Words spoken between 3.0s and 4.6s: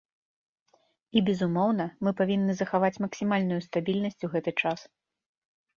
максімальную стабільнасць у гэты